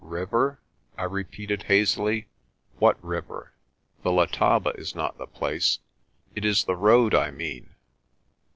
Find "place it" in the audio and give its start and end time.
5.27-6.43